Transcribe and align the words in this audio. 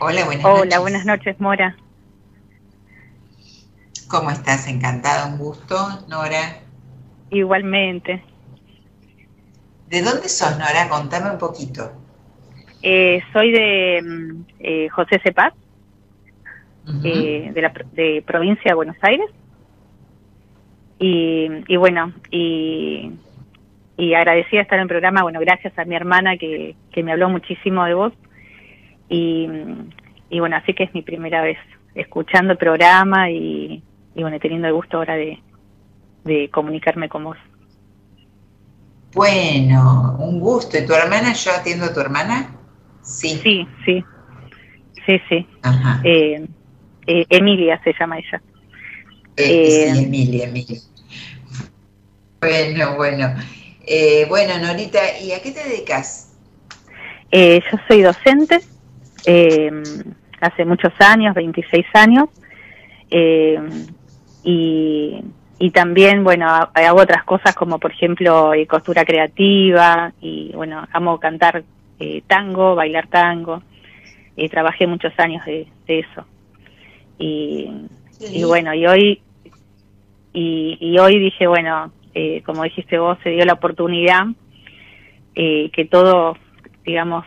Hola, 0.00 0.24
buenas 0.24 0.46
Hola, 0.46 0.54
noches. 0.54 0.80
buenas 0.80 1.04
noches, 1.04 1.40
Mora. 1.40 1.76
¿Cómo 4.08 4.30
estás? 4.30 4.66
Encantada, 4.68 5.26
un 5.26 5.38
gusto, 5.38 5.76
Nora. 6.08 6.60
Igualmente. 7.30 8.22
¿De 9.90 10.00
dónde 10.02 10.28
sos, 10.30 10.56
Nora? 10.58 10.88
Contame 10.88 11.30
un 11.30 11.38
poquito. 11.38 11.82
Eh, 12.82 13.20
soy 13.32 13.52
de 13.52 14.02
mm, 14.02 14.42
eh, 14.60 14.88
José 14.90 15.20
Cepaz, 15.22 15.54
eh, 17.02 17.50
de 17.52 17.62
la 17.62 17.72
de 17.92 18.22
provincia 18.26 18.70
de 18.70 18.74
Buenos 18.74 18.96
Aires. 19.02 19.30
Y, 20.98 21.48
y 21.68 21.76
bueno, 21.76 22.12
y, 22.30 23.12
y 23.96 24.14
agradecida 24.14 24.58
de 24.58 24.62
estar 24.62 24.78
en 24.78 24.82
el 24.82 24.88
programa, 24.88 25.22
bueno, 25.22 25.40
gracias 25.40 25.78
a 25.78 25.84
mi 25.84 25.96
hermana 25.96 26.36
que, 26.36 26.76
que 26.92 27.02
me 27.02 27.12
habló 27.12 27.30
muchísimo 27.30 27.84
de 27.84 27.94
vos. 27.94 28.12
Y, 29.10 29.48
y 30.30 30.40
bueno, 30.40 30.56
así 30.56 30.72
que 30.72 30.84
es 30.84 30.94
mi 30.94 31.02
primera 31.02 31.42
vez 31.42 31.58
escuchando 31.94 32.52
el 32.52 32.58
programa 32.58 33.30
y, 33.30 33.82
y 34.14 34.22
bueno, 34.22 34.38
teniendo 34.38 34.68
el 34.68 34.72
gusto 34.72 34.96
ahora 34.96 35.16
de, 35.16 35.42
de 36.24 36.48
comunicarme 36.50 37.08
con 37.08 37.24
vos. 37.24 37.36
Bueno, 39.12 40.16
un 40.20 40.38
gusto. 40.38 40.78
¿Y 40.78 40.86
tu 40.86 40.94
hermana? 40.94 41.32
¿Yo 41.32 41.50
atiendo 41.50 41.86
a 41.86 41.92
tu 41.92 42.00
hermana? 42.00 42.54
Sí. 43.02 43.40
Sí, 43.42 43.66
sí, 43.84 44.04
sí, 45.04 45.20
sí. 45.28 45.46
Ajá. 45.62 46.00
Eh, 46.04 46.46
eh, 47.08 47.26
Emilia 47.28 47.80
se 47.82 47.92
llama 47.98 48.18
ella. 48.18 48.40
Eh, 49.36 49.88
eh, 49.88 49.92
sí, 49.92 50.04
Emilia, 50.04 50.44
Emilia. 50.46 50.78
Bueno, 52.40 52.96
bueno. 52.96 53.34
Eh, 53.84 54.26
bueno, 54.28 54.56
Norita, 54.58 55.00
¿y 55.20 55.32
a 55.32 55.42
qué 55.42 55.50
te 55.50 55.68
dedicas? 55.68 56.38
Eh, 57.32 57.60
yo 57.70 57.78
soy 57.88 58.02
docente 58.02 58.60
eh, 59.24 59.70
hace 60.40 60.64
muchos 60.64 60.92
años, 61.00 61.34
26 61.34 61.86
años, 61.94 62.28
eh, 63.10 63.58
y, 64.42 65.22
y 65.58 65.70
también, 65.70 66.24
bueno, 66.24 66.48
ha- 66.48 66.70
hago 66.74 67.00
otras 67.00 67.24
cosas 67.24 67.54
como, 67.54 67.78
por 67.78 67.92
ejemplo, 67.92 68.54
eh, 68.54 68.66
costura 68.66 69.04
creativa, 69.04 70.12
y 70.20 70.52
bueno, 70.54 70.86
amo 70.92 71.18
cantar 71.20 71.62
eh, 71.98 72.22
tango, 72.26 72.74
bailar 72.74 73.08
tango, 73.08 73.62
y 74.36 74.48
trabajé 74.48 74.86
muchos 74.86 75.12
años 75.18 75.44
de, 75.44 75.66
de 75.86 75.98
eso. 76.00 76.24
Y, 77.18 77.70
y 78.32 78.44
bueno, 78.44 78.72
y 78.72 78.86
hoy, 78.86 79.20
y, 80.32 80.78
y 80.80 80.98
hoy 80.98 81.18
dije, 81.18 81.46
bueno, 81.46 81.92
eh, 82.14 82.42
como 82.46 82.64
dijiste 82.64 82.98
vos, 82.98 83.18
se 83.22 83.30
dio 83.30 83.44
la 83.44 83.52
oportunidad 83.54 84.24
eh, 85.34 85.70
que 85.72 85.84
todo, 85.84 86.36
digamos, 86.84 87.24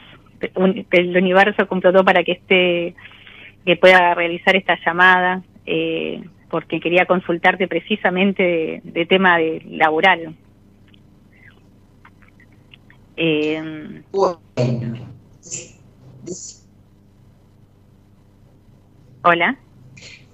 un- 0.56 0.86
el 0.92 1.16
universo 1.18 1.68
complotó 1.68 2.04
para 2.04 2.24
que 2.24 2.34
esté, 2.34 2.96
que 3.66 3.76
pueda 3.78 4.14
realizar 4.14 4.56
esta 4.56 4.78
llamada, 4.86 5.42
eh, 5.66 6.24
porque 6.50 6.80
quería 6.80 7.06
consultarte 7.06 7.68
precisamente 7.68 8.44
de, 8.44 8.82
de 8.84 9.06
tema 9.06 9.38
de 9.38 9.62
laboral. 9.70 10.36
Eh, 13.16 14.02
Bueno. 14.12 14.98
Hola. 19.24 19.58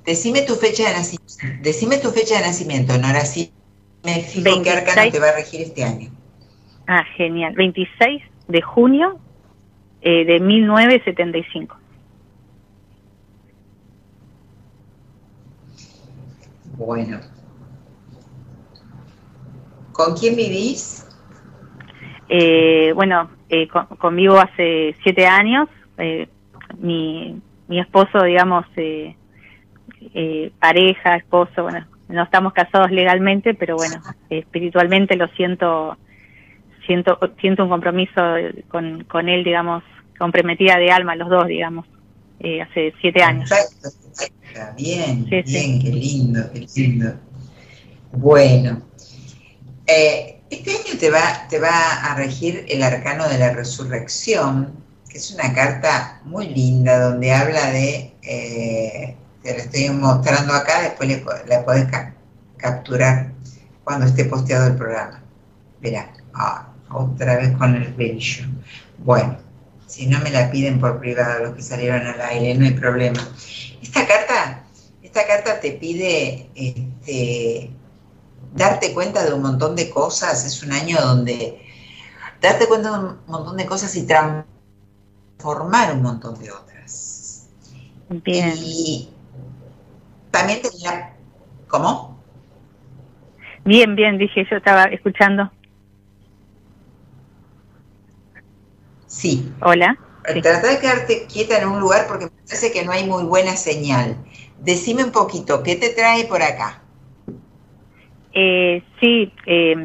Decime 0.06 0.42
tu 0.42 0.56
fecha 0.56 0.88
de 0.90 0.96
nacimiento. 0.96 1.62
Decime 1.62 1.98
tu 1.98 2.10
fecha 2.10 2.36
de 2.40 2.42
nacimiento, 2.48 2.98
Nora, 2.98 3.20
así 3.20 3.52
me 4.04 4.22
fijo 4.22 4.64
qué 4.64 4.72
arcano 4.72 5.02
26. 5.02 5.12
te 5.14 5.20
va 5.20 5.28
a 5.30 5.36
regir 5.36 5.62
este 5.62 5.84
año. 5.84 6.10
Ah, 6.88 7.04
genial. 7.16 7.54
26 7.56 8.24
de 8.48 8.62
junio 8.62 9.20
eh, 10.02 10.26
de 10.26 10.40
1975. 10.40 11.78
Bueno. 16.78 17.20
¿Con 19.92 20.16
quién 20.16 20.36
vivís? 20.36 21.06
Eh, 22.30 22.92
bueno, 22.96 23.30
eh, 23.50 23.68
con- 23.68 23.88
convivo 23.98 24.40
hace 24.40 24.96
siete 25.04 25.26
años. 25.28 25.68
eh, 25.98 26.28
mi, 26.78 27.42
mi 27.68 27.80
esposo, 27.80 28.24
digamos, 28.24 28.66
eh, 28.78 29.16
eh, 30.14 30.52
pareja, 30.60 31.16
esposo, 31.18 31.64
bueno, 31.64 31.86
no 32.08 32.24
estamos 32.24 32.54
casados 32.54 32.90
legalmente, 32.92 33.54
pero 33.54 33.76
bueno, 33.76 34.02
espiritualmente 34.30 35.18
lo 35.18 35.28
siento, 35.30 35.98
siento, 36.90 37.20
siento 37.40 37.64
un 37.66 37.70
compromiso 37.70 38.20
con, 38.68 39.04
con 39.04 39.30
él, 39.30 39.44
digamos, 39.44 39.84
comprometida 40.18 40.78
de 40.78 40.90
alma, 40.90 41.16
los 41.16 41.30
dos, 41.30 41.46
digamos, 41.46 41.86
eh, 42.40 42.62
hace 42.64 42.94
siete 43.00 43.22
años. 43.22 43.48
Perfecto, 43.48 43.90
perfecto. 44.08 44.74
Bien, 44.76 45.26
Sí, 45.30 45.44
sí. 45.44 45.52
bien, 45.52 45.80
qué 45.82 45.92
lindo, 45.92 46.40
qué 46.52 46.68
lindo. 46.76 47.14
Bueno, 48.12 48.82
eh, 49.86 50.42
este 50.50 50.72
año 50.72 50.98
te 51.00 51.12
va, 51.12 51.48
te 51.48 51.60
va 51.60 51.94
a 52.04 52.16
regir 52.16 52.66
el 52.68 52.82
arcano 52.82 53.28
de 53.30 53.38
la 53.38 53.54
resurrección, 53.54 54.74
que 55.10 55.20
es 55.20 55.32
una 55.32 55.54
carta 55.54 56.22
muy 56.26 56.48
linda 56.50 57.00
donde 57.00 57.32
habla 57.32 57.72
de, 57.72 58.14
eh, 58.24 59.16
te 59.44 59.52
la 59.52 59.60
estoy 59.64 59.90
mostrando 59.92 60.54
acá, 60.54 60.82
después 60.82 61.08
le 61.08 61.24
la 61.48 61.64
podés 61.64 61.86
ca- 61.86 62.16
capturar 62.58 63.28
cuando 63.84 64.06
esté 64.08 64.26
posteado 64.26 64.68
el 64.68 64.76
programa. 64.76 65.22
Verá, 65.82 66.12
ah, 66.34 66.69
otra 66.92 67.38
vez 67.38 67.56
con 67.58 67.76
el 67.76 67.94
brillo. 67.94 68.46
Bueno, 69.00 69.38
si 69.88 70.08
no 70.08 70.20
me 70.20 70.30
la 70.32 70.52
piden 70.52 70.80
por 70.80 71.00
privado 71.00 71.46
los 71.46 71.56
que 71.56 71.62
salieron 71.62 72.06
al 72.06 72.22
aire, 72.22 72.56
no 72.56 72.66
hay 72.66 72.74
problema. 72.74 73.20
Esta 73.82 74.06
carta, 74.08 74.64
esta 75.02 75.26
carta 75.26 75.60
te 75.60 75.72
pide 75.74 76.50
este, 76.56 77.72
darte 78.54 78.94
cuenta 78.94 79.24
de 79.26 79.34
un 79.34 79.42
montón 79.42 79.76
de 79.76 79.90
cosas. 79.90 80.46
Es 80.46 80.62
un 80.64 80.72
año 80.72 80.98
donde 81.02 81.62
darte 82.42 82.68
cuenta 82.68 82.92
de 82.92 83.00
un 83.00 83.18
montón 83.28 83.58
de 83.58 83.66
cosas 83.66 83.96
y 83.96 84.06
transformar 84.06 85.94
un 85.94 86.02
montón 86.02 86.38
de 86.40 86.52
otras. 86.52 87.48
Bien, 88.10 88.54
Y 88.58 89.10
también 90.32 90.62
tenía, 90.62 91.14
¿cómo? 91.68 92.20
bien, 93.66 93.96
bien, 93.96 94.18
dije, 94.18 94.46
yo 94.50 94.58
estaba 94.58 94.86
escuchando. 94.86 95.52
Sí. 99.10 99.52
Hola. 99.62 99.98
Sí. 100.32 100.42
Trata 100.42 100.68
de 100.68 100.80
quedarte 100.80 101.26
quieta 101.26 101.58
en 101.58 101.68
un 101.68 101.80
lugar 101.80 102.06
porque 102.08 102.26
me 102.26 102.32
parece 102.32 102.72
que 102.72 102.86
no 102.86 102.92
hay 102.92 103.06
muy 103.08 103.24
buena 103.24 103.56
señal. 103.56 104.16
Decime 104.60 105.04
un 105.04 105.12
poquito, 105.12 105.64
¿qué 105.64 105.76
te 105.76 105.90
trae 105.90 106.26
por 106.26 106.44
acá? 106.44 106.84
Eh, 108.34 108.84
sí, 109.00 109.34
eh, 109.48 109.76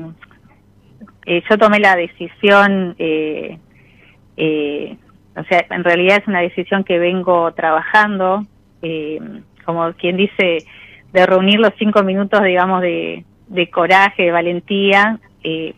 eh, 1.24 1.42
yo 1.48 1.58
tomé 1.58 1.80
la 1.80 1.96
decisión, 1.96 2.94
eh, 2.98 3.58
eh, 4.36 4.98
o 5.34 5.44
sea, 5.44 5.64
en 5.70 5.84
realidad 5.84 6.18
es 6.20 6.28
una 6.28 6.40
decisión 6.40 6.84
que 6.84 6.98
vengo 6.98 7.50
trabajando, 7.54 8.44
eh, 8.82 9.20
como 9.64 9.90
quien 9.94 10.18
dice, 10.18 10.66
de 11.14 11.26
reunir 11.26 11.60
los 11.60 11.72
cinco 11.78 12.02
minutos, 12.02 12.42
digamos, 12.42 12.82
de, 12.82 13.24
de 13.48 13.70
coraje, 13.70 14.24
de 14.24 14.32
valentía, 14.32 15.18
eh, 15.42 15.72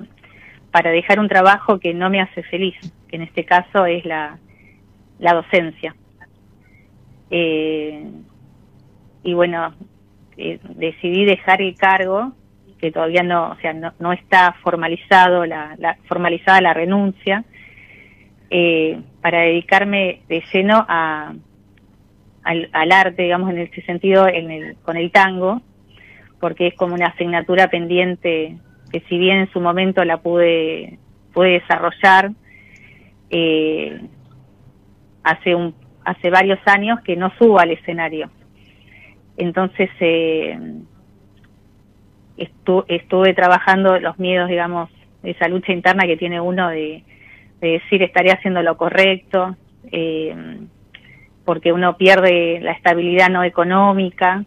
para 0.73 0.91
dejar 0.91 1.21
un 1.21 1.29
trabajo 1.29 1.79
que 1.79 1.95
no 1.95 2.11
me 2.11 2.21
hace 2.21 2.43
feliz, 2.43 2.75
que 3.09 3.17
en 3.17 3.23
este 3.23 3.45
caso 3.45 3.87
es 3.87 4.05
la, 4.05 4.39
la 5.19 5.35
docencia. 5.35 5.95
Eh, 7.31 8.05
y 9.23 9.35
bueno, 9.35 9.75
eh, 10.37 10.59
decidí 10.77 11.25
dejar 11.25 11.61
el 11.63 11.75
cargo 11.77 12.33
que 12.79 12.93
todavía 12.93 13.23
no, 13.23 13.51
o 13.53 13.57
sea, 13.57 13.73
no, 13.73 13.93
no 13.99 14.13
está 14.13 14.53
formalizado 14.63 15.47
la, 15.47 15.75
la- 15.79 15.97
formalizada 16.07 16.61
la 16.61 16.75
renuncia, 16.75 17.45
eh, 18.51 19.01
para 19.23 19.41
dedicarme 19.41 20.21
de 20.29 20.43
lleno 20.53 20.85
a, 20.89 21.33
al, 22.45 22.69
al 22.73 22.93
arte, 22.93 23.23
digamos, 23.23 23.51
en 23.51 23.59
ese 23.59 23.83
sentido, 23.83 24.29
en 24.29 24.51
el, 24.51 24.77
con 24.83 24.97
el 24.97 25.11
tango, 25.11 25.63
porque 26.39 26.69
es 26.69 26.75
como 26.75 26.95
una 26.95 27.07
asignatura 27.09 27.69
pendiente 27.69 28.59
que 28.93 29.01
si 29.09 29.19
bien 29.19 29.39
en 29.39 29.51
su 29.53 29.61
momento 29.61 30.05
la 30.05 30.19
pude, 30.19 30.99
pude 31.33 31.53
desarrollar, 31.61 32.31
eh, 33.31 34.01
hace 35.23 35.55
un, 35.55 35.75
hace 36.05 36.31
varios 36.31 36.59
años 36.67 37.01
que 37.01 37.17
no 37.17 37.33
subo 37.39 37.59
al 37.59 37.71
escenario. 37.71 38.31
Entonces, 39.37 39.91
eh, 40.01 40.59
estu- 42.37 42.85
estuve 42.89 43.35
trabajando 43.35 43.99
los 43.99 44.19
miedos, 44.19 44.49
digamos, 44.49 44.91
esa 45.23 45.49
lucha 45.49 45.73
interna 45.73 46.07
que 46.07 46.17
tiene 46.17 46.41
uno 46.41 46.69
de, 46.69 47.03
de 47.61 47.69
decir 47.69 48.03
estaré 48.03 48.31
haciendo 48.31 48.63
lo 48.63 48.77
correcto, 48.77 49.57
eh, 49.91 50.59
porque 51.45 51.73
uno 51.73 51.97
pierde 51.97 52.61
la 52.61 52.73
estabilidad 52.73 53.29
no 53.29 53.43
económica, 53.45 54.45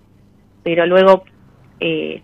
pero 0.63 0.85
luego 0.85 1.23
eh, 1.79 2.21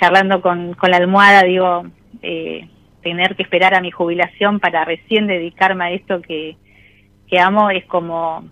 charlando 0.00 0.40
con, 0.42 0.74
con 0.74 0.90
la 0.90 0.96
almohada 0.96 1.42
digo, 1.44 1.84
eh, 2.22 2.68
tener 3.02 3.36
que 3.36 3.42
esperar 3.42 3.74
a 3.74 3.80
mi 3.80 3.90
jubilación 3.90 4.60
para 4.60 4.84
recién 4.84 5.26
dedicarme 5.26 5.84
a 5.84 5.90
esto 5.90 6.22
que, 6.22 6.56
que 7.28 7.38
amo 7.38 7.70
es 7.70 7.84
como 7.86 8.44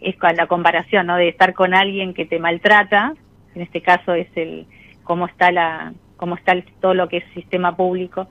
es 0.00 0.16
la 0.36 0.46
comparación, 0.46 1.06
¿no? 1.06 1.16
De 1.16 1.28
estar 1.28 1.54
con 1.54 1.74
alguien 1.74 2.12
que 2.12 2.26
te 2.26 2.38
maltrata, 2.38 3.14
en 3.54 3.62
este 3.62 3.80
caso 3.80 4.12
es 4.12 4.28
el 4.36 4.66
cómo 5.04 5.26
está 5.26 5.50
la 5.50 5.94
cómo 6.16 6.34
está 6.34 6.54
todo 6.80 6.94
lo 6.94 7.08
que 7.08 7.18
es 7.18 7.24
sistema 7.34 7.76
público 7.76 8.28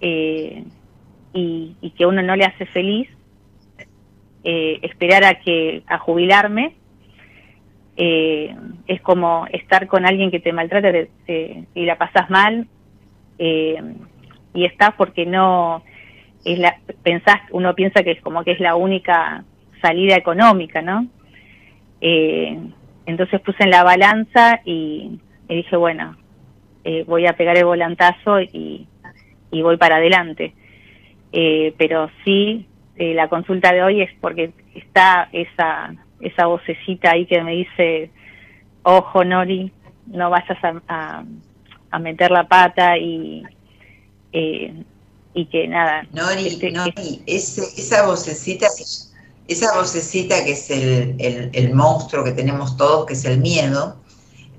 eh, 0.00 0.64
y, 1.32 1.76
y, 1.80 1.90
que 1.90 2.06
uno 2.06 2.22
no 2.22 2.34
le 2.36 2.44
hace 2.44 2.66
feliz 2.66 3.08
eh, 4.42 4.78
esperar 4.82 5.24
a 5.24 5.34
que 5.40 5.82
a 5.86 5.98
jubilarme 5.98 6.76
eh, 7.96 8.54
es 8.86 9.00
como 9.02 9.46
estar 9.52 9.86
con 9.86 10.06
alguien 10.06 10.30
que 10.30 10.40
te 10.40 10.52
maltrata 10.52 10.90
y 11.26 11.84
la 11.84 11.96
pasas 11.96 12.28
mal 12.30 12.66
eh, 13.38 13.80
y 14.54 14.64
estás 14.64 14.94
porque 14.96 15.26
no 15.26 15.82
es 16.44 16.58
la 16.58 16.76
pensás 17.02 17.40
uno 17.50 17.74
piensa 17.74 18.02
que 18.02 18.12
es 18.12 18.22
como 18.22 18.44
que 18.44 18.52
es 18.52 18.60
la 18.60 18.76
única 18.76 19.44
salida 19.82 20.16
económica 20.16 20.80
no 20.80 21.06
eh, 22.00 22.58
entonces 23.06 23.40
puse 23.40 23.64
en 23.64 23.70
la 23.70 23.82
balanza 23.82 24.60
y, 24.64 25.20
dije 25.48 25.76
bueno 25.76 26.16
eh, 26.84 27.04
voy 27.06 27.26
a 27.26 27.32
pegar 27.32 27.56
el 27.56 27.64
volantazo 27.64 28.40
y, 28.40 28.86
y 29.54 29.62
voy 29.62 29.76
para 29.76 29.96
adelante. 29.96 30.52
Eh, 31.32 31.74
pero 31.78 32.10
sí 32.24 32.66
eh, 32.96 33.14
la 33.14 33.28
consulta 33.28 33.72
de 33.72 33.82
hoy 33.82 34.02
es 34.02 34.10
porque 34.20 34.52
está 34.74 35.28
esa 35.32 35.94
esa 36.20 36.46
vocecita 36.46 37.10
ahí 37.10 37.26
que 37.26 37.42
me 37.42 37.52
dice 37.52 38.10
ojo 38.84 39.24
Nori 39.24 39.72
no 40.06 40.30
vayas 40.30 40.58
a, 40.62 41.24
a, 41.90 41.98
meter 41.98 42.30
la 42.30 42.44
pata 42.46 42.96
y 42.98 43.42
eh, 44.34 44.84
y 45.32 45.46
que 45.46 45.66
nada 45.66 46.06
Nori, 46.12 46.48
este, 46.48 46.70
Nori 46.70 47.22
esa 47.26 48.06
vocecita 48.06 48.68
esa 49.48 49.76
vocecita 49.78 50.44
que 50.44 50.52
es 50.52 50.70
el, 50.70 51.16
el, 51.18 51.50
el, 51.52 51.74
monstruo 51.74 52.24
que 52.24 52.32
tenemos 52.32 52.76
todos 52.76 53.06
que 53.06 53.14
es 53.14 53.24
el 53.24 53.38
miedo 53.38 53.96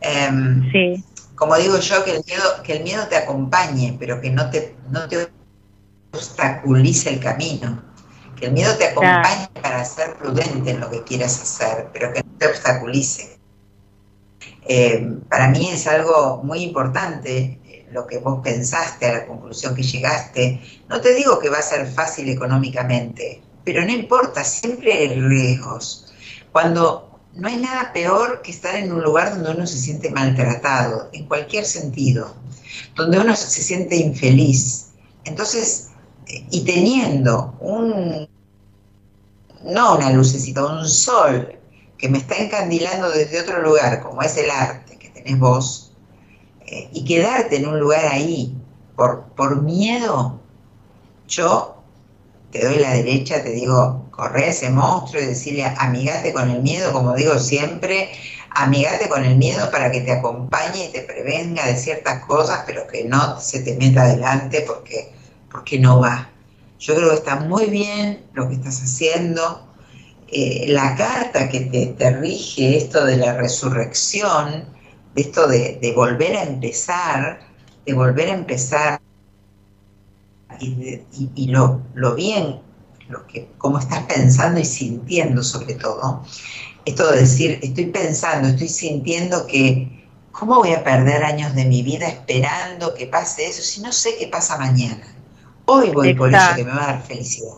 em, 0.01 0.71
sí. 0.71 1.03
como 1.35 1.55
digo 1.57 1.79
yo 1.79 2.03
que 2.03 2.15
el 2.15 2.23
miedo 2.25 2.43
que 2.63 2.73
el 2.77 2.83
miedo 2.83 3.07
te 3.07 3.17
acompañe 3.17 3.95
pero 3.99 4.19
que 4.19 4.31
no 4.31 4.49
te 4.49 4.75
no 4.89 5.07
te 5.07 5.29
obstaculice 6.15 7.09
el 7.09 7.19
camino. 7.19 7.83
Que 8.39 8.47
el 8.47 8.53
miedo 8.53 8.75
te 8.77 8.87
acompañe 8.87 9.47
para 9.61 9.83
ser 9.85 10.15
prudente 10.17 10.71
en 10.71 10.79
lo 10.79 10.89
que 10.89 11.03
quieras 11.03 11.41
hacer, 11.41 11.89
pero 11.93 12.11
que 12.13 12.21
no 12.21 12.37
te 12.37 12.47
obstaculice. 12.47 13.39
Eh, 14.67 15.07
para 15.29 15.49
mí 15.49 15.69
es 15.69 15.87
algo 15.87 16.41
muy 16.43 16.63
importante 16.63 17.37
eh, 17.37 17.59
lo 17.91 18.07
que 18.07 18.19
vos 18.19 18.41
pensaste, 18.43 19.05
a 19.07 19.13
la 19.13 19.27
conclusión 19.27 19.75
que 19.75 19.83
llegaste. 19.83 20.61
No 20.89 21.01
te 21.01 21.13
digo 21.13 21.39
que 21.39 21.49
va 21.49 21.59
a 21.59 21.61
ser 21.61 21.87
fácil 21.87 22.29
económicamente, 22.29 23.41
pero 23.63 23.83
no 23.83 23.91
importa, 23.91 24.43
siempre 24.43 24.93
hay 24.93 25.19
riesgos. 25.19 26.13
Cuando 26.51 27.19
no 27.33 27.47
hay 27.47 27.57
nada 27.57 27.91
peor 27.93 28.41
que 28.41 28.51
estar 28.51 28.75
en 28.75 28.91
un 28.91 29.03
lugar 29.03 29.31
donde 29.31 29.51
uno 29.51 29.67
se 29.67 29.77
siente 29.77 30.09
maltratado, 30.09 31.09
en 31.11 31.25
cualquier 31.27 31.65
sentido, 31.65 32.33
donde 32.95 33.19
uno 33.19 33.35
se 33.35 33.61
siente 33.61 33.95
infeliz. 33.97 34.87
Entonces, 35.25 35.89
y 36.27 36.63
teniendo 36.63 37.55
un, 37.59 38.27
no 39.63 39.95
una 39.95 40.11
lucecita, 40.11 40.65
un 40.65 40.87
sol 40.87 41.57
que 41.97 42.09
me 42.09 42.17
está 42.17 42.37
encandilando 42.37 43.09
desde 43.09 43.41
otro 43.41 43.61
lugar, 43.61 44.01
como 44.01 44.21
es 44.21 44.37
el 44.37 44.49
arte 44.49 44.97
que 44.97 45.09
tenés 45.09 45.39
vos, 45.39 45.84
eh, 46.67 46.89
y 46.93 47.05
quedarte 47.05 47.57
en 47.57 47.67
un 47.67 47.79
lugar 47.79 48.05
ahí 48.05 48.55
por, 48.95 49.23
por 49.35 49.61
miedo, 49.61 50.39
yo 51.27 51.75
te 52.51 52.63
doy 52.63 52.79
la 52.79 52.93
derecha, 52.93 53.43
te 53.43 53.51
digo, 53.51 54.05
corre 54.11 54.45
a 54.45 54.47
ese 54.47 54.69
monstruo 54.69 55.21
y 55.21 55.25
decirle, 55.25 55.65
amigate 55.65 56.33
con 56.33 56.49
el 56.49 56.61
miedo, 56.61 56.91
como 56.93 57.13
digo 57.15 57.37
siempre, 57.39 58.11
amigate 58.51 59.09
con 59.09 59.25
el 59.25 59.35
miedo 59.35 59.69
para 59.71 59.91
que 59.91 60.01
te 60.01 60.13
acompañe 60.13 60.85
y 60.85 60.91
te 60.91 61.01
prevenga 61.01 61.65
de 61.65 61.75
ciertas 61.75 62.23
cosas, 62.25 62.63
pero 62.65 62.87
que 62.87 63.03
no 63.03 63.39
se 63.39 63.59
te 63.59 63.75
meta 63.75 64.03
adelante 64.03 64.63
porque 64.65 65.15
porque 65.55 65.79
no 65.79 66.01
va. 66.01 66.29
Yo 66.79 66.95
creo 66.95 67.09
que 67.09 67.15
está 67.15 67.37
muy 67.37 67.67
bien 67.67 68.25
lo 68.33 68.49
que 68.49 68.55
estás 68.55 68.81
haciendo. 68.81 69.65
Eh, 70.27 70.65
la 70.67 70.95
carta 70.95 71.47
que 71.47 71.61
te, 71.97 72.11
rige 72.11 72.77
esto 72.77 73.05
de 73.05 73.15
la 73.15 73.33
resurrección, 73.37 74.65
esto 75.15 75.47
de, 75.47 75.93
volver 75.95 76.35
a 76.35 76.43
empezar, 76.43 77.39
de 77.85 77.93
volver 77.93 78.29
a 78.29 78.33
empezar 78.33 79.01
y, 80.59 81.47
lo, 81.47 81.81
bien, 82.15 82.61
lo 83.09 83.25
que, 83.27 83.49
cómo 83.57 83.79
estás 83.79 84.03
pensando 84.03 84.59
y 84.59 84.65
sintiendo 84.65 85.43
sobre 85.43 85.75
todo. 85.75 86.23
Esto 86.85 87.11
de 87.11 87.21
decir, 87.21 87.59
estoy 87.63 87.87
pensando, 87.87 88.47
estoy 88.47 88.67
sintiendo 88.67 89.47
que, 89.47 90.07
¿cómo 90.31 90.55
voy 90.57 90.73
a 90.73 90.83
perder 90.83 91.23
años 91.23 91.55
de 91.55 91.65
mi 91.65 91.81
vida 91.81 92.07
esperando 92.07 92.93
que 92.93 93.07
pase 93.07 93.47
eso 93.47 93.61
si 93.61 93.81
no 93.81 93.91
sé 93.91 94.15
qué 94.17 94.27
pasa 94.27 94.57
mañana? 94.57 95.15
Hoy 95.65 95.89
voy 95.89 96.13
por 96.13 96.33
eso 96.33 96.55
que 96.55 96.63
me 96.63 96.71
va 96.71 96.83
a 96.83 96.93
dar 96.93 97.03
felicidad. 97.03 97.55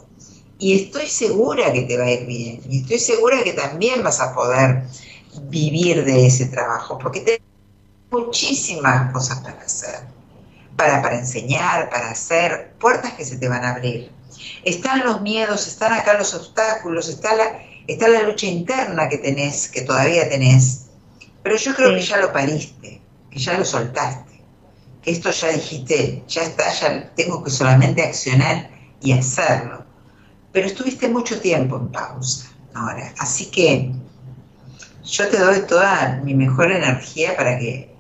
Y 0.60 0.74
estoy 0.74 1.08
segura 1.08 1.72
que 1.74 1.82
te 1.84 1.98
va 1.98 2.06
a 2.06 2.12
ir 2.12 2.26
bien. 2.26 2.62
Y 2.70 2.82
estoy 2.82 3.00
segura 3.00 3.44
que 3.44 3.54
también 3.54 4.02
vas 4.02 4.20
a 4.22 4.34
poder 4.34 4.86
vivir 5.50 6.04
de 6.04 6.26
ese 6.26 6.48
trabajo, 6.48 6.98
porque 6.98 7.22
tienes 7.22 7.47
muchísimas 8.12 9.12
cosas 9.12 9.40
para 9.40 9.62
hacer, 9.62 10.00
para, 10.76 11.02
para 11.02 11.20
enseñar, 11.20 11.90
para 11.90 12.12
hacer, 12.12 12.74
puertas 12.80 13.14
que 13.14 13.26
se 13.26 13.38
te 13.38 13.50
van 13.50 13.64
a 13.64 13.72
abrir. 13.72 14.12
Están 14.64 15.06
los 15.06 15.22
miedos, 15.22 15.68
están 15.68 15.94
acá 15.94 16.18
los 16.18 16.34
obstáculos, 16.34 17.10
está 17.10 17.36
la, 17.36 17.60
está 17.88 18.08
la 18.08 18.24
lucha 18.24 18.46
interna 18.46 19.10
que 19.10 19.18
tenés, 19.18 19.70
que 19.70 19.82
todavía 19.82 20.30
tenés, 20.30 20.86
pero 21.44 21.58
yo 21.58 21.74
creo 21.76 21.94
que 21.96 22.02
ya 22.02 22.18
lo 22.18 22.32
pariste, 22.32 23.02
que 23.32 23.40
ya 23.40 23.58
lo 23.58 23.66
soltaste. 23.66 24.42
Esto 25.06 25.32
ya 25.32 25.50
dijiste, 25.50 26.24
ya 26.28 26.44
está, 26.44 26.70
ya 26.74 27.10
tengo 27.16 27.42
que 27.44 27.50
solamente 27.50 28.04
accionar 28.04 28.70
y 29.02 29.14
hacerlo. 29.14 29.86
Pero 30.52 30.68
estuviste 30.68 31.08
mucho 31.08 31.40
tiempo 31.40 31.78
en 31.78 31.88
pausa 31.90 32.50
ahora, 32.74 33.14
así 33.20 33.46
que 33.46 33.92
yo 35.04 35.28
te 35.30 35.40
doy 35.40 35.62
toda 35.62 36.20
mi 36.24 36.34
mejor 36.34 36.72
energía 36.72 37.36
para 37.38 37.58
que 37.58 37.97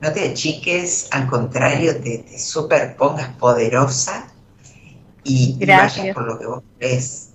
no 0.00 0.12
te 0.12 0.30
achiques, 0.30 1.08
al 1.12 1.26
contrario, 1.26 1.92
te, 2.02 2.18
te 2.18 2.38
superpongas 2.38 3.28
poderosa 3.36 4.32
y, 5.24 5.58
vayas 5.66 6.14
por 6.14 6.26
lo 6.26 6.38
que 6.38 6.46
vos 6.46 6.62
crees. 6.78 7.34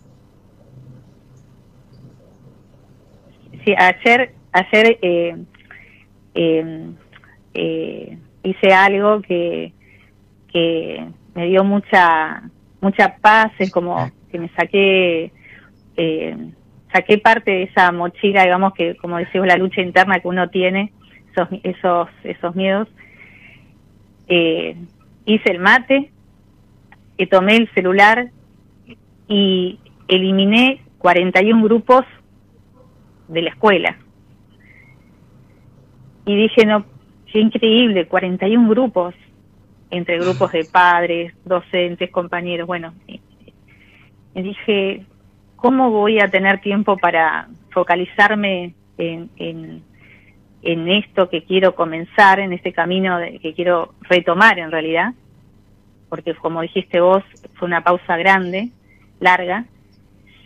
Sí, 3.64 3.74
ayer, 3.78 4.34
ayer 4.52 5.00
eh, 5.02 5.38
eh, 6.34 6.92
eh 7.54 8.18
hice 8.44 8.74
algo 8.74 9.22
que, 9.22 9.74
que 10.52 11.08
me 11.34 11.48
dio 11.48 11.64
mucha 11.64 12.44
mucha 12.80 13.18
paz, 13.18 13.52
es 13.58 13.72
como 13.72 14.12
que 14.32 14.38
me 14.38 14.50
saqué 14.50 15.32
eh, 15.98 16.38
saqué 16.94 17.18
parte 17.18 17.52
de 17.52 17.64
esa 17.64 17.92
mochila, 17.92 18.44
digamos 18.44 18.74
que 18.74 18.96
como 18.98 19.18
decimos 19.18 19.48
la 19.48 19.58
lucha 19.58 19.82
interna 19.82 20.20
que 20.20 20.28
uno 20.28 20.50
tiene, 20.50 20.94
esos 21.36 21.50
esos 21.64 22.10
esos 22.24 22.56
miedos. 22.56 22.88
Eh, 24.28 24.76
hice 25.26 25.52
el 25.52 25.60
mate, 25.60 26.12
y 27.18 27.28
tomé 27.28 27.58
el 27.58 27.70
celular 27.74 28.30
y 29.28 29.80
eliminé 30.08 30.82
41 30.98 31.64
grupos 31.64 32.06
de 33.28 33.42
la 33.42 33.50
escuela. 33.50 33.98
Y 36.26 36.36
dije, 36.36 36.66
no, 36.66 36.86
Qué 37.36 37.42
increíble, 37.42 38.08
41 38.08 38.70
grupos, 38.70 39.14
entre 39.92 40.20
grupos 40.20 40.54
de 40.54 40.64
padres, 40.64 41.34
docentes, 41.44 42.10
compañeros. 42.10 42.66
Bueno, 42.66 42.94
me 44.34 44.42
dije, 44.42 45.06
¿cómo 45.58 45.92
voy 45.92 46.22
a 46.22 46.30
tener 46.30 46.62
tiempo 46.62 46.96
para 46.96 47.50
focalizarme 47.72 48.74
en, 48.98 49.84
esto 50.66 51.30
que 51.30 51.44
quiero 51.44 51.76
comenzar, 51.76 52.40
en 52.40 52.54
este 52.54 52.74
camino 52.74 53.18
que 53.42 53.54
quiero 53.54 53.94
retomar 54.02 54.60
en 54.60 54.72
realidad? 54.72 55.14
Porque 56.10 56.34
como 56.36 56.62
dijiste 56.62 57.00
vos, 57.00 57.24
fue 57.56 57.68
una 57.68 57.84
pausa 57.84 58.18
grande, 58.18 58.70
larga. 59.20 59.66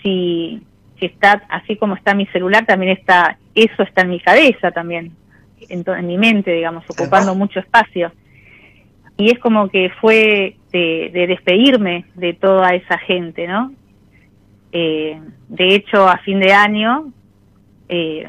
Si, 0.04 0.62
si 1.00 1.06
está 1.06 1.44
así 1.50 1.76
como 1.76 1.96
está 1.96 2.14
mi 2.14 2.26
celular, 2.28 2.66
también 2.66 2.98
está, 2.98 3.38
eso 3.56 3.84
está 3.84 4.02
en 4.02 4.10
mi 4.10 4.20
cabeza 4.20 4.72
también 4.72 5.14
en, 5.68 6.08
mi 6.08 6.18
mente, 6.18 6.52
digamos, 6.52 6.84
ocupando 6.90 7.36
mucho 7.36 7.60
espacio. 7.60 8.12
Y 9.18 9.32
es 9.32 9.40
como 9.40 9.70
que 9.70 9.90
fue 10.00 10.56
de, 10.72 11.26
despedirme 11.28 12.06
de 12.16 12.34
toda 12.34 12.74
esa 12.74 12.98
gente, 13.00 13.48
¿no? 13.48 13.74
Eh, 14.72 15.20
de 15.50 15.76
hecho, 15.76 16.08
a 16.08 16.18
fin 16.20 16.40
de 16.40 16.54
año 16.54 17.12
eh, 17.90 18.28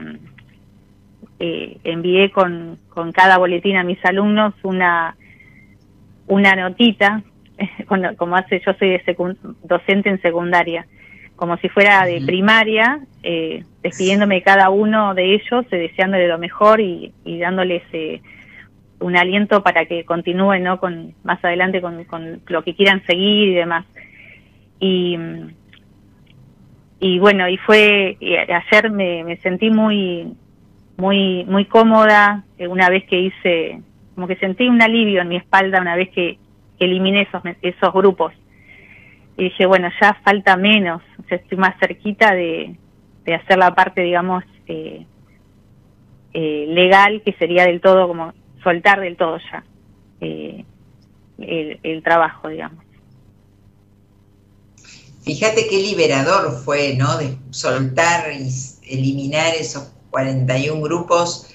eh, 1.41 1.79
envié 1.85 2.31
con, 2.31 2.79
con 2.91 3.13
cada 3.13 3.39
boletín 3.39 3.77
a 3.77 3.83
mis 3.83 3.99
alumnos 4.05 4.55
una, 4.63 5.17
una 6.27 6.55
notita, 6.55 7.23
como 8.17 8.37
hace, 8.37 8.61
yo 8.65 8.73
soy 8.75 8.91
de 8.91 9.37
docente 9.65 10.11
en 10.11 10.21
secundaria, 10.21 10.87
como 11.37 11.57
si 11.57 11.71
fuera 11.71 12.05
de 12.05 12.21
primaria, 12.21 13.01
eh, 13.23 13.65
despidiéndome 13.83 14.37
de 14.37 14.43
cada 14.43 14.69
uno 14.69 15.15
de 15.15 15.35
ellos, 15.35 15.65
eh, 15.71 15.77
deseándole 15.77 16.29
lo 16.29 16.39
mejor 16.39 16.81
y, 16.81 17.15
dándoles 17.25 17.83
eh, 17.95 18.21
un 18.99 19.17
aliento 19.17 19.63
para 19.63 19.87
que 19.87 20.05
continúen 20.05 20.65
¿no? 20.65 20.79
con, 20.79 21.15
más 21.25 21.43
adelante 21.43 21.81
con, 21.81 22.43
lo 22.47 22.63
que 22.63 22.75
quieran 22.75 23.03
seguir 23.07 23.49
y 23.49 23.55
demás. 23.55 23.87
Y, 24.79 25.17
y 27.01 27.19
bueno, 27.19 27.49
y 27.49 27.57
fue, 27.57 28.19
ayer 28.21 28.91
me, 28.91 29.25
me 29.25 29.39
sentí 29.39 29.71
muy, 29.71 30.35
muy, 31.01 31.45
muy 31.45 31.65
cómoda 31.65 32.45
una 32.59 32.89
vez 32.91 33.05
que 33.05 33.19
hice, 33.21 33.81
como 34.15 34.27
que 34.27 34.37
sentí 34.37 34.69
un 34.69 34.83
alivio 34.83 35.23
en 35.23 35.29
mi 35.29 35.37
espalda 35.37 35.81
una 35.81 35.97
vez 35.97 36.11
que 36.11 36.39
eliminé 36.79 37.23
esos, 37.23 37.43
esos 37.63 37.93
grupos 37.93 38.33
y 39.41 39.45
dije, 39.45 39.65
bueno, 39.65 39.89
ya 39.99 40.21
falta 40.23 40.55
menos, 40.59 41.01
o 41.19 41.27
sea, 41.27 41.39
estoy 41.39 41.57
más 41.57 41.75
cerquita 41.81 42.35
de, 42.35 42.77
hacer 43.35 43.57
la 43.59 43.75
parte, 43.75 44.03
digamos, 44.03 44.45
eh, 44.67 45.07
eh, 46.35 46.67
legal, 46.69 47.23
que 47.25 47.33
sería 47.35 47.65
del 47.65 47.81
todo, 47.81 48.07
como 48.07 48.35
soltar 48.63 49.01
del 49.01 49.17
todo 49.17 49.39
ya 49.51 49.65
eh, 50.21 50.65
el, 51.39 52.03
trabajo, 52.03 52.49
digamos. 52.49 52.85
Fíjate 55.23 55.69
qué 55.69 55.79
liberador 55.79 56.51
fue, 56.63 56.97
¿no? 56.97 57.17
De 57.17 57.37
soltar 57.49 58.31
y 58.33 58.51
eliminar 58.95 59.55
esos 59.55 59.91
41 60.11 60.81
grupos 60.81 61.47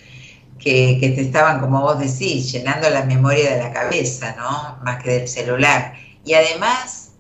que, 0.60 0.98
que, 1.00 1.10
te 1.10 1.22
estaban, 1.22 1.60
como 1.60 1.82
vos 1.82 2.00
decís, 2.00 2.52
llenando 2.52 2.90
la 2.90 3.04
memoria 3.04 3.56
de 3.56 3.64
la 3.64 3.72
cabeza, 3.72 4.36
¿no? 4.38 4.84
Más 4.84 5.04
que 5.04 5.12
del 5.12 5.28
celular. 5.28 5.94
Y 6.24 6.34
además 6.34 7.12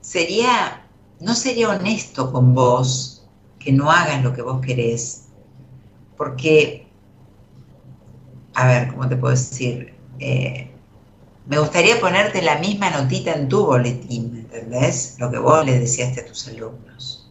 sería, 0.00 0.84
no 1.20 1.34
sería 1.34 1.70
honesto 1.70 2.32
con 2.32 2.54
vos 2.54 3.26
que 3.58 3.72
no 3.72 3.90
hagas 3.90 4.22
lo 4.22 4.32
que 4.32 4.42
vos 4.42 4.60
querés, 4.60 5.24
porque, 6.16 6.86
a 8.54 8.66
ver, 8.68 8.88
¿cómo 8.88 9.08
te 9.08 9.16
puedo 9.16 9.34
decir? 9.34 9.94
Eh, 10.20 10.70
me 11.46 11.58
gustaría 11.58 12.00
ponerte 12.00 12.42
la 12.42 12.58
misma 12.58 12.90
notita 12.90 13.32
en 13.32 13.48
tu 13.48 13.66
boletín, 13.66 14.36
¿entendés? 14.36 15.16
Lo 15.18 15.30
que 15.30 15.38
vos 15.38 15.64
le 15.64 15.78
decías 15.78 16.16
a 16.18 16.24
tus 16.24 16.48
alumnos, 16.48 17.28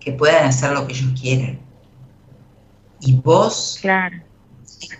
que 0.00 0.12
puedan 0.12 0.46
hacer 0.46 0.72
lo 0.72 0.86
que 0.86 0.94
ellos 0.94 1.18
quieran. 1.20 1.58
Y 3.00 3.16
vos 3.16 3.78
claro. 3.80 4.16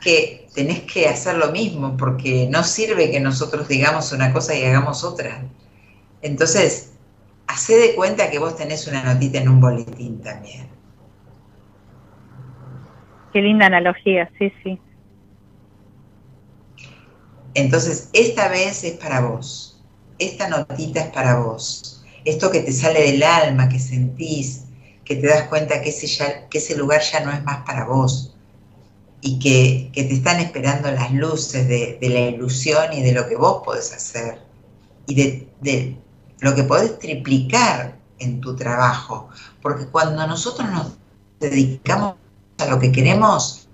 que 0.03 0.49
tenés 0.55 0.81
que 0.83 1.09
hacer 1.09 1.37
lo 1.37 1.51
mismo, 1.53 1.97
porque 1.97 2.49
no 2.51 2.63
sirve 2.65 3.11
que 3.11 3.21
nosotros 3.21 3.69
digamos 3.69 4.13
una 4.13 4.33
cosa 4.33 4.55
y 4.55 4.65
hagamos 4.65 5.05
otra. 5.05 5.43
Entonces, 6.23 6.93
Hacé 7.49 7.77
de 7.77 7.95
cuenta 7.95 8.31
que 8.31 8.39
vos 8.39 8.57
tenés 8.57 8.87
una 8.87 9.03
notita 9.03 9.39
en 9.39 9.49
un 9.49 9.59
boletín 9.59 10.21
también. 10.21 10.69
Qué 13.33 13.41
linda 13.41 13.67
analogía, 13.67 14.31
sí, 14.39 14.53
sí. 14.63 14.79
Entonces, 17.55 18.11
esta 18.13 18.49
vez 18.49 18.85
es 18.85 18.99
para 18.99 19.23
vos. 19.23 19.83
Esta 20.19 20.49
notita 20.49 21.01
es 21.01 21.11
para 21.11 21.41
vos. 21.41 22.05
Esto 22.27 22.51
que 22.51 22.61
te 22.61 22.73
sale 22.73 23.13
del 23.13 23.23
alma, 23.23 23.71
que 23.71 23.79
sentís, 23.79 24.67
que 25.09 25.17
te 25.17 25.27
das 25.27 25.49
cuenta 25.49 25.81
que 25.81 25.89
ese, 25.89 26.47
que 26.51 26.59
ese 26.59 26.77
lugar 26.77 27.01
ya 27.01 27.21
no 27.21 27.33
es 27.33 27.43
más 27.43 27.65
para 27.65 27.87
vos 27.87 28.35
y 29.23 29.39
que, 29.39 29.91
te 29.95 30.13
están 30.13 30.39
esperando 30.39 30.91
las 30.91 31.11
luces 31.13 31.67
de, 31.67 31.99
la 32.03 32.21
ilusión 32.21 32.93
y 32.93 33.03
de 33.03 33.13
lo 33.13 33.27
que 33.27 33.35
vos 33.35 33.63
podés 33.65 33.91
hacer 33.91 34.39
y 35.07 35.15
de, 35.15 35.49
de, 35.63 35.97
lo 36.41 36.55
que 36.55 36.63
podés 36.63 36.99
triplicar 36.99 37.97
en 38.19 38.43
tu 38.43 38.55
trabajo, 38.55 39.31
porque 39.63 39.87
cuando 39.87 40.27
nosotros 40.27 40.71
nos 40.71 40.99
dedicamos 41.41 42.17
a 42.59 42.67
lo 42.67 42.79
que 42.79 42.93
queremos, 42.93 43.67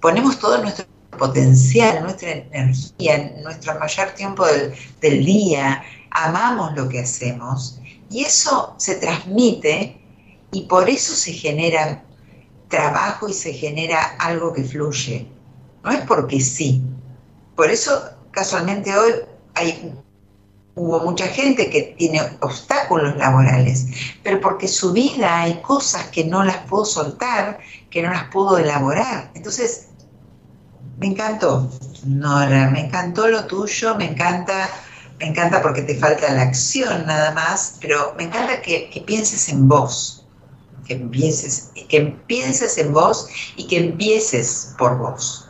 ponemos 0.00 0.38
todo 0.38 0.62
nuestro 0.62 0.86
potencial, 1.18 2.04
nuestra 2.04 2.30
energía, 2.30 3.34
nuestro 3.42 3.76
mayor 3.78 4.10
tiempo 4.10 4.46
del, 4.46 4.72
del 5.00 5.26
día, 5.26 5.82
amamos 6.10 6.74
lo 6.76 6.88
que 6.88 7.00
hacemos 7.00 7.80
y 8.08 8.22
eso 8.22 8.74
se 8.78 8.94
transmite 8.94 10.05
y 10.56 10.62
por 10.62 10.88
eso 10.88 11.14
se 11.14 11.34
genera 11.34 12.02
trabajo 12.68 13.28
y 13.28 13.34
se 13.34 13.52
genera 13.52 14.16
algo 14.18 14.54
que 14.54 14.64
fluye. 14.64 15.28
No 15.84 15.90
es 15.90 16.00
porque 16.06 16.40
sí. 16.40 16.82
Por 17.54 17.70
eso 17.70 17.92
casualmente 18.30 18.96
hoy 18.96 19.12
hay 19.54 19.92
hubo 20.74 21.00
mucha 21.00 21.26
gente 21.26 21.68
que 21.68 21.94
tiene 21.98 22.22
obstáculos 22.40 23.16
laborales, 23.16 23.86
pero 24.22 24.40
porque 24.40 24.66
su 24.66 24.92
vida 24.92 25.42
hay 25.42 25.60
cosas 25.60 26.06
que 26.08 26.24
no 26.24 26.42
las 26.42 26.58
pudo 26.68 26.86
soltar, 26.86 27.58
que 27.90 28.02
no 28.02 28.10
las 28.10 28.24
pudo 28.24 28.56
elaborar. 28.56 29.30
Entonces, 29.34 29.88
me 30.98 31.08
encantó, 31.08 31.70
Nora, 32.06 32.70
me 32.70 32.86
encantó 32.86 33.28
lo 33.28 33.46
tuyo, 33.46 33.94
me 33.96 34.10
encanta, 34.10 34.70
me 35.18 35.26
encanta 35.26 35.60
porque 35.60 35.82
te 35.82 35.98
falta 35.98 36.32
la 36.32 36.42
acción 36.42 37.06
nada 37.06 37.32
más, 37.32 37.76
pero 37.80 38.14
me 38.16 38.24
encanta 38.24 38.62
que, 38.62 38.88
que 38.90 39.00
pienses 39.02 39.50
en 39.50 39.68
vos, 39.68 40.25
que 40.86 40.94
empieces, 40.94 41.72
que 41.88 42.00
pienses 42.26 42.78
en 42.78 42.92
vos 42.92 43.28
y 43.56 43.66
que 43.66 43.78
empieces 43.78 44.74
por 44.78 44.98
vos 44.98 45.48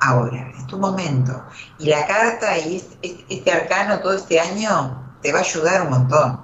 ahora, 0.00 0.50
es 0.56 0.66
tu 0.66 0.78
momento. 0.78 1.44
Y 1.78 1.86
la 1.86 2.06
carta 2.06 2.58
y 2.58 2.76
este, 2.76 3.24
este, 3.28 3.52
arcano 3.52 4.00
todo 4.00 4.14
este 4.14 4.40
año 4.40 5.16
te 5.22 5.32
va 5.32 5.38
a 5.38 5.42
ayudar 5.42 5.82
un 5.82 5.90
montón. 5.90 6.40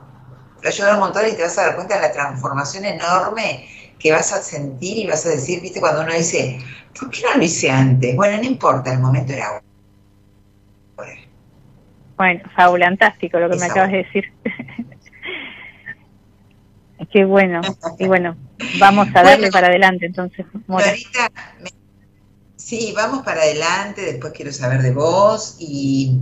Te 0.60 0.68
va 0.68 0.68
a 0.68 0.68
ayudar 0.68 0.94
un 0.94 1.00
montón 1.00 1.22
y 1.26 1.32
te 1.32 1.42
vas 1.42 1.58
a 1.58 1.66
dar 1.66 1.76
cuenta 1.76 1.96
de 1.96 2.02
la 2.02 2.12
transformación 2.12 2.84
enorme 2.84 3.68
que 3.98 4.12
vas 4.12 4.32
a 4.32 4.42
sentir 4.42 4.98
y 4.98 5.06
vas 5.06 5.24
a 5.26 5.30
decir, 5.30 5.60
viste, 5.62 5.80
cuando 5.80 6.02
uno 6.02 6.12
dice, 6.12 6.58
¿por 6.98 7.10
qué 7.10 7.22
no 7.22 7.38
lo 7.38 7.42
hice 7.42 7.70
antes? 7.70 8.14
Bueno, 8.14 8.36
no 8.36 8.44
importa, 8.44 8.92
el 8.92 9.00
momento 9.00 9.32
era 9.32 9.46
ahora. 9.46 9.62
Bueno, 12.16 12.40
fabulantástico 12.54 13.38
lo 13.38 13.50
que 13.50 13.56
me 13.56 13.66
acabas 13.66 13.90
de 13.90 13.98
decir. 13.98 14.32
Qué 17.12 17.24
bueno. 17.24 17.60
Y 17.98 18.06
bueno, 18.06 18.36
vamos 18.78 19.08
a 19.14 19.22
darle 19.22 19.50
para 19.50 19.68
adelante 19.68 20.06
entonces. 20.06 20.44
Ahorita 20.68 21.30
Sí, 22.66 22.92
vamos 22.96 23.22
para 23.22 23.42
adelante, 23.42 24.00
después 24.00 24.32
quiero 24.32 24.50
saber 24.50 24.82
de 24.82 24.90
vos 24.90 25.54
y, 25.60 26.18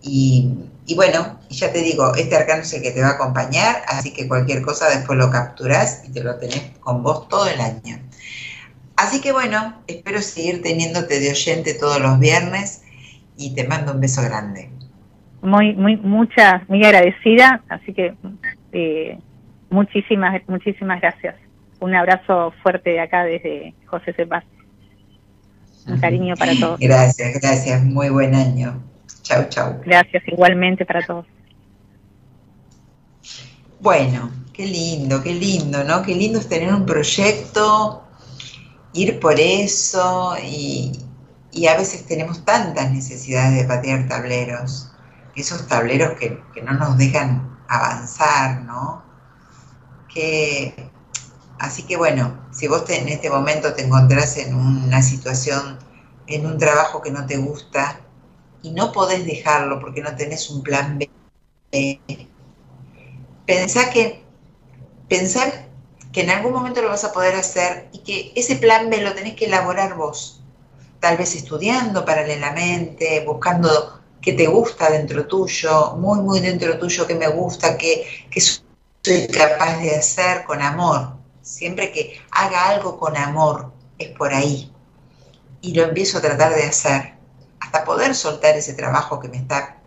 y, 0.00 0.94
bueno, 0.94 1.38
ya 1.50 1.70
te 1.70 1.82
digo, 1.82 2.14
este 2.14 2.34
arcano 2.34 2.62
es 2.62 2.72
el 2.72 2.80
que 2.80 2.92
te 2.92 3.02
va 3.02 3.08
a 3.08 3.12
acompañar, 3.12 3.82
así 3.86 4.10
que 4.10 4.26
cualquier 4.26 4.62
cosa 4.62 4.88
después 4.88 5.18
lo 5.18 5.30
capturás 5.30 6.02
y 6.08 6.12
te 6.12 6.24
lo 6.24 6.36
tenés 6.36 6.78
con 6.80 7.02
vos 7.02 7.28
todo 7.28 7.46
el 7.46 7.60
año. 7.60 7.98
Así 8.96 9.20
que 9.20 9.32
bueno, 9.32 9.82
espero 9.86 10.22
seguir 10.22 10.62
teniéndote 10.62 11.20
de 11.20 11.28
oyente 11.28 11.74
todos 11.74 12.00
los 12.00 12.18
viernes 12.18 12.84
y 13.36 13.54
te 13.54 13.68
mando 13.68 13.92
un 13.92 14.00
beso 14.00 14.22
grande. 14.22 14.70
Muy, 15.42 15.74
muy, 15.74 15.98
muchas, 15.98 16.66
muy 16.70 16.82
agradecida, 16.82 17.62
así 17.68 17.92
que 17.92 18.14
eh, 18.72 19.18
muchísimas, 19.72 20.40
muchísimas 20.46 21.00
gracias. 21.00 21.34
Un 21.80 21.94
abrazo 21.94 22.52
fuerte 22.62 22.90
de 22.90 23.00
acá 23.00 23.24
desde 23.24 23.74
José 23.86 24.12
Cepaz. 24.12 24.44
Un 25.88 25.98
cariño 25.98 26.36
para 26.36 26.52
todos. 26.54 26.78
Gracias, 26.78 27.40
gracias. 27.40 27.82
Muy 27.82 28.08
buen 28.10 28.36
año. 28.36 28.80
Chau, 29.22 29.48
chau. 29.48 29.80
Gracias 29.84 30.22
igualmente 30.28 30.86
para 30.86 31.04
todos. 31.04 31.26
Bueno, 33.80 34.30
qué 34.52 34.64
lindo, 34.66 35.20
qué 35.24 35.34
lindo, 35.34 35.82
¿no? 35.82 36.02
Qué 36.02 36.14
lindo 36.14 36.38
es 36.38 36.48
tener 36.48 36.72
un 36.72 36.86
proyecto, 36.86 38.04
ir 38.92 39.18
por 39.18 39.40
eso 39.40 40.36
y, 40.44 40.92
a 41.68 41.76
veces 41.76 42.06
tenemos 42.06 42.44
tantas 42.44 42.92
necesidades 42.92 43.60
de 43.60 43.64
patear 43.64 44.06
tableros, 44.06 44.92
esos 45.34 45.66
tableros 45.66 46.12
que, 46.12 46.38
que 46.54 46.62
no 46.62 46.74
nos 46.74 46.96
dejan 46.96 47.58
avanzar, 47.66 48.62
¿no? 48.62 49.11
Que 50.14 50.74
Así 51.62 51.84
que 51.84 51.96
bueno, 51.96 52.48
si 52.50 52.66
vos 52.66 52.90
en 52.90 53.08
este 53.08 53.30
momento 53.30 53.72
te 53.72 53.82
encontrás 53.82 54.36
en 54.36 54.52
una 54.56 55.00
situación, 55.00 55.78
en 56.26 56.44
un 56.44 56.58
trabajo 56.58 57.00
que 57.00 57.12
no 57.12 57.24
te 57.24 57.36
gusta 57.36 58.00
y 58.62 58.72
no 58.72 58.90
podés 58.90 59.24
dejarlo 59.24 59.78
porque 59.78 60.02
no 60.02 60.16
tenés 60.16 60.50
un 60.50 60.64
plan 60.64 60.98
B, 60.98 61.08
pensá 63.46 63.90
que, 63.90 64.24
pensar 65.08 65.68
que 66.12 66.22
en 66.22 66.30
algún 66.30 66.52
momento 66.52 66.82
lo 66.82 66.88
vas 66.88 67.04
a 67.04 67.12
poder 67.12 67.36
hacer 67.36 67.88
y 67.92 67.98
que 67.98 68.32
ese 68.34 68.56
plan 68.56 68.90
B 68.90 69.00
lo 69.00 69.14
tenés 69.14 69.36
que 69.36 69.44
elaborar 69.44 69.94
vos. 69.94 70.42
Tal 70.98 71.16
vez 71.16 71.36
estudiando 71.36 72.04
paralelamente, 72.04 73.24
buscando 73.24 74.00
qué 74.20 74.32
te 74.32 74.48
gusta 74.48 74.90
dentro 74.90 75.28
tuyo, 75.28 75.94
muy, 75.96 76.18
muy 76.22 76.40
dentro 76.40 76.76
tuyo, 76.76 77.06
qué 77.06 77.14
me 77.14 77.28
gusta, 77.28 77.78
qué, 77.78 78.04
qué 78.28 78.40
soy 79.04 79.26
capaz 79.28 79.78
de 79.78 79.96
hacer 79.96 80.44
con 80.44 80.62
amor 80.62 81.22
Siempre 81.42 81.90
que 81.90 82.20
haga 82.30 82.68
algo 82.68 82.98
con 82.98 83.16
amor, 83.16 83.72
es 83.98 84.08
por 84.10 84.32
ahí. 84.32 84.72
Y 85.60 85.74
lo 85.74 85.82
empiezo 85.82 86.18
a 86.18 86.20
tratar 86.20 86.54
de 86.54 86.64
hacer, 86.64 87.14
hasta 87.60 87.84
poder 87.84 88.14
soltar 88.14 88.56
ese 88.56 88.74
trabajo 88.74 89.18
que 89.18 89.28
me 89.28 89.36
está 89.38 89.80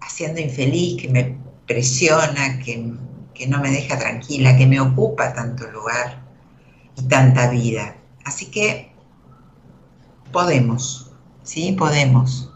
haciendo 0.00 0.40
infeliz, 0.40 1.00
que 1.00 1.08
me 1.08 1.38
presiona, 1.66 2.58
que, 2.58 2.92
que 3.34 3.46
no 3.46 3.60
me 3.60 3.70
deja 3.70 3.98
tranquila, 3.98 4.56
que 4.56 4.66
me 4.66 4.80
ocupa 4.80 5.32
tanto 5.32 5.70
lugar 5.70 6.22
y 6.96 7.02
tanta 7.02 7.48
vida. 7.50 7.96
Así 8.24 8.46
que 8.46 8.92
podemos, 10.32 11.12
¿sí? 11.44 11.72
Podemos. 11.72 12.50